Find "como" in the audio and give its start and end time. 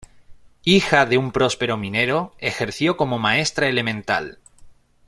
2.97-3.19